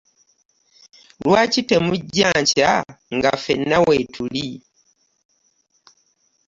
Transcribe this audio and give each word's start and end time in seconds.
Lwaki 1.25 1.61
temujja 1.69 2.29
nkya 2.41 2.71
nga 3.15 3.31
ffenna 3.41 3.77
weetuli? 3.85 4.47